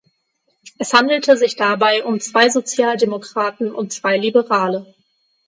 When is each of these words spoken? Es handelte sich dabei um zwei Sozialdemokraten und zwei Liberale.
Es 0.79 0.93
handelte 0.95 1.37
sich 1.37 1.55
dabei 1.57 2.03
um 2.03 2.19
zwei 2.19 2.49
Sozialdemokraten 2.49 3.71
und 3.71 3.93
zwei 3.93 4.17
Liberale. 4.17 4.95